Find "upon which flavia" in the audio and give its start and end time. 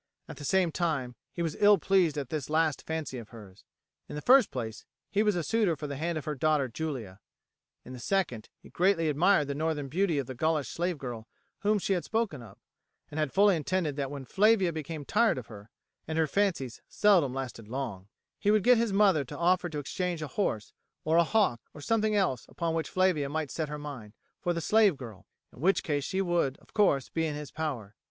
22.49-23.29